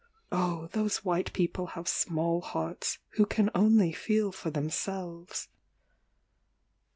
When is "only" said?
3.53-3.91